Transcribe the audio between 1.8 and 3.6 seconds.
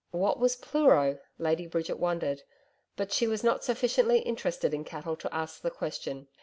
wondered, but she was